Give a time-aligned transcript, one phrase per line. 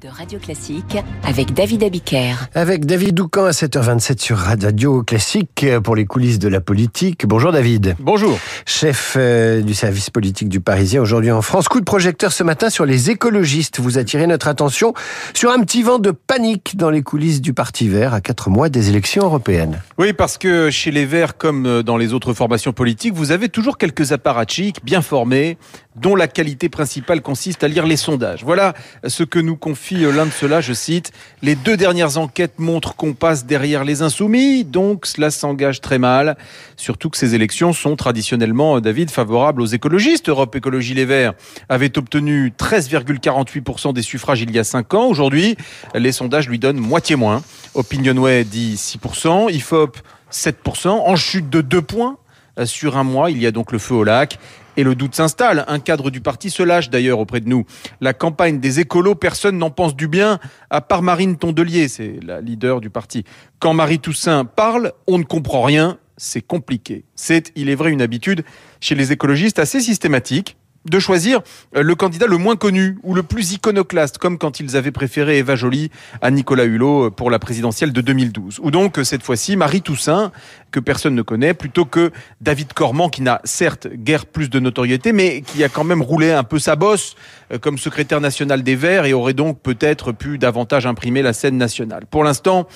[0.00, 2.34] de Radio Classique avec David Abiker.
[2.54, 7.26] Avec David Doucan à 7h27 sur Radio Classique pour les coulisses de la politique.
[7.26, 7.94] Bonjour David.
[7.98, 8.38] Bonjour.
[8.64, 11.68] Chef euh, du service politique du Parisien aujourd'hui en France.
[11.68, 13.78] Coup de projecteur ce matin sur les écologistes.
[13.78, 14.94] Vous attirez notre attention
[15.34, 18.70] sur un petit vent de panique dans les coulisses du Parti vert à quatre mois
[18.70, 19.82] des élections européennes.
[19.98, 23.76] Oui, parce que chez les Verts, comme dans les autres formations politiques, vous avez toujours
[23.76, 25.58] quelques apparatchiks bien formés,
[25.96, 28.44] dont la qualité principale consiste à lire les sondages.
[28.44, 28.74] Voilà
[29.06, 31.10] ce que nous confie l'un de ceux-là, je cite,
[31.42, 36.36] Les deux dernières enquêtes montrent qu'on passe derrière les insoumis, donc cela s'engage très mal.
[36.76, 40.28] Surtout que ces élections sont traditionnellement, David, favorables aux écologistes.
[40.28, 41.32] Europe Écologie Les Verts
[41.68, 45.06] avait obtenu 13,48% des suffrages il y a 5 ans.
[45.08, 45.56] Aujourd'hui,
[45.92, 47.42] les sondages lui donnent moitié moins.
[47.74, 49.98] Opinionway dit 6%, IFOP
[50.30, 52.16] 7%, en chute de 2 points
[52.64, 53.32] sur un mois.
[53.32, 54.38] Il y a donc le feu au lac
[54.76, 55.64] et le doute s'installe.
[55.68, 57.64] Un cadre du parti se lâche d'ailleurs auprès de nous.
[58.00, 60.38] La campagne des écolos, personne n'en pense du bien,
[60.70, 63.24] à part Marine Tondelier, c'est la leader du parti.
[63.58, 67.04] Quand Marie Toussaint parle, on ne comprend rien, c'est compliqué.
[67.14, 68.44] C'est, il est vrai, une habitude
[68.80, 71.40] chez les écologistes assez systématique de choisir
[71.76, 75.38] euh, le candidat le moins connu ou le plus iconoclaste, comme quand ils avaient préféré
[75.38, 75.90] Eva Joly
[76.20, 78.60] à Nicolas Hulot euh, pour la présidentielle de 2012.
[78.62, 80.30] Ou donc, euh, cette fois-ci, Marie Toussaint,
[80.70, 85.12] que personne ne connaît, plutôt que David Cormand, qui n'a certes guère plus de notoriété,
[85.12, 87.14] mais qui a quand même roulé un peu sa bosse
[87.60, 92.06] comme secrétaire national des Verts et aurait donc peut-être pu davantage imprimer la scène nationale.
[92.10, 92.66] Pour l'instant,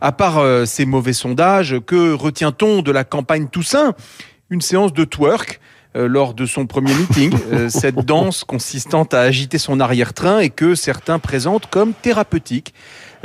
[0.00, 3.94] à part ces mauvais sondages, que retient-on de la campagne Toussaint?
[4.50, 5.60] Une séance de twerk
[5.96, 10.50] euh, lors de son premier meeting, euh, cette danse consistant à agiter son arrière-train et
[10.50, 12.74] que certains présentent comme thérapeutique.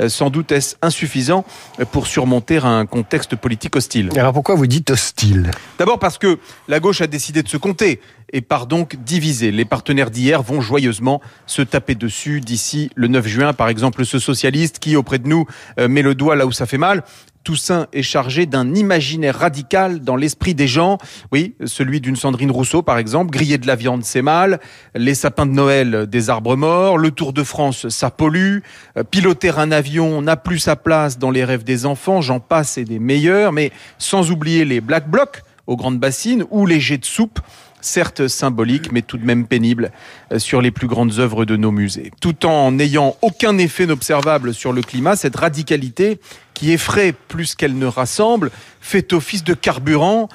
[0.00, 1.44] Euh, sans doute est-ce insuffisant
[1.90, 4.10] pour surmonter un contexte politique hostile.
[4.16, 5.50] Alors pourquoi vous dites hostile?
[5.78, 8.00] D'abord parce que la gauche a décidé de se compter
[8.32, 9.50] et part donc diviser.
[9.50, 13.52] Les partenaires d'hier vont joyeusement se taper dessus d'ici le 9 juin.
[13.52, 15.46] Par exemple, ce socialiste qui, auprès de nous,
[15.76, 17.02] met le doigt là où ça fait mal.
[17.50, 20.98] Toussaint est chargé d'un imaginaire radical dans l'esprit des gens.
[21.32, 23.32] Oui, celui d'une Sandrine Rousseau, par exemple.
[23.32, 24.60] Griller de la viande, c'est mal.
[24.94, 26.96] Les sapins de Noël, des arbres morts.
[26.96, 28.58] Le Tour de France, ça pollue.
[28.96, 32.20] Euh, piloter un avion n'a plus sa place dans les rêves des enfants.
[32.20, 33.50] J'en passe et des meilleurs.
[33.50, 37.40] Mais sans oublier les black blocs aux grandes bassines ou les jets de soupe
[37.80, 39.90] certes symbolique, mais tout de même pénible,
[40.32, 42.10] euh, sur les plus grandes œuvres de nos musées.
[42.20, 46.20] Tout en n'ayant aucun effet observable sur le climat, cette radicalité,
[46.54, 50.28] qui effraie plus qu'elle ne rassemble, fait office de carburant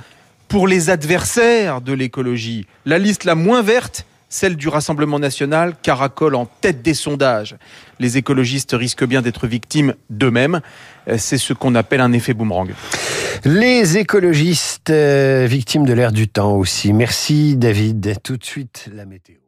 [0.47, 2.65] pour les adversaires de l'écologie.
[2.85, 7.55] La liste la moins verte, celle du Rassemblement national, caracole en tête des sondages.
[7.99, 10.61] Les écologistes risquent bien d'être victimes d'eux-mêmes.
[11.07, 12.71] Euh, c'est ce qu'on appelle un effet boomerang.
[13.45, 16.93] Les écologistes euh, victimes de l'ère du temps aussi.
[16.93, 18.15] Merci David.
[18.23, 19.44] Tout de suite la météo.